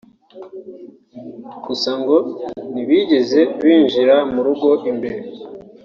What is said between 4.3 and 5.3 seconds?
mu rugo imbere